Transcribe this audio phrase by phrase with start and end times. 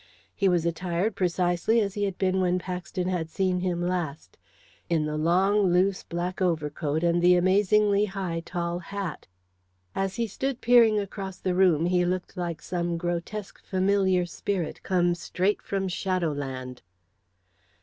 [0.33, 4.35] He was attired precisely as he had been when Paxton had seen him last
[4.89, 9.27] in the long, loose, black overcoat and the amazingly high tall hat.
[9.93, 15.13] As he stood peering across the room, he looked like some grotesque familiar spirit come
[15.13, 16.81] straight from shadowland.